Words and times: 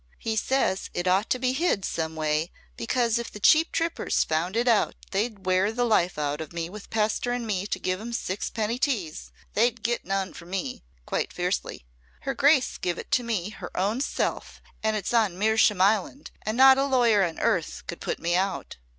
"He 0.17 0.35
says 0.35 0.89
it 0.95 1.07
ought 1.07 1.29
to 1.29 1.37
be 1.37 1.53
hid 1.53 1.85
some 1.85 2.15
way 2.15 2.49
because 2.75 3.19
if 3.19 3.29
the 3.31 3.39
cheap 3.39 3.71
trippers 3.71 4.23
found 4.23 4.55
it 4.57 4.67
out 4.67 4.95
they'd 5.11 5.45
wear 5.45 5.71
the 5.71 5.83
life 5.83 6.17
out 6.17 6.41
of 6.41 6.51
me 6.51 6.71
with 6.71 6.89
pestering 6.89 7.45
me 7.45 7.67
to 7.67 7.77
give 7.77 8.01
'em 8.01 8.11
six 8.11 8.49
penny 8.49 8.79
teas. 8.79 9.31
They'd 9.53 9.83
get 9.83 10.03
none 10.03 10.33
from 10.33 10.49
me!" 10.49 10.83
quite 11.05 11.31
fiercely. 11.31 11.85
"Her 12.21 12.33
grace 12.33 12.79
give 12.79 12.97
it 12.97 13.11
to 13.11 13.21
me 13.21 13.51
her 13.51 13.69
own 13.77 14.01
self 14.01 14.59
and 14.81 14.95
it's 14.95 15.13
on 15.13 15.37
Mersham 15.37 15.77
land 15.77 16.31
and 16.41 16.57
not 16.57 16.79
a 16.79 16.85
lawyer 16.85 17.23
on 17.23 17.37
earth 17.37 17.83
could 17.85 18.01
put 18.01 18.17
me 18.17 18.33
out." 18.35 18.77